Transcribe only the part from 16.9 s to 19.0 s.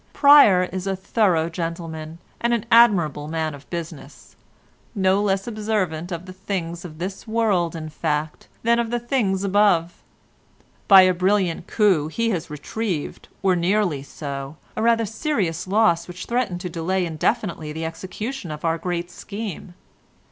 indefinitely the execution of our